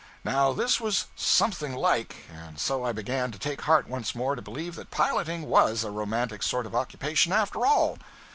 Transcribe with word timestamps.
Now 0.23 0.51
this 0.51 0.79
was 0.81 1.05
'something 1.15 1.75
like,' 1.75 2.25
and 2.33 2.57
so 2.59 2.83
I 2.83 2.91
began 2.91 3.29
to 3.33 3.37
take 3.37 3.61
heart 3.61 3.87
once 3.87 4.15
more 4.15 4.35
to 4.35 4.41
believe 4.41 4.73
that 4.73 4.89
piloting 4.89 5.43
was 5.45 5.83
a 5.83 5.91
romantic 5.91 6.41
sort 6.41 6.65
of 6.65 6.73
occupation 6.73 7.31
after 7.31 7.67
all. 7.67 7.99